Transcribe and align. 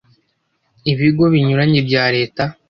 Ibigo 0.91 1.23
binyuranye 1.33 1.79
bya 1.87 2.03
Leta 2.15 2.43